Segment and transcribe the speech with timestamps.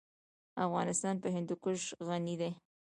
[0.65, 2.51] افغانستان په هندوکش غني دی.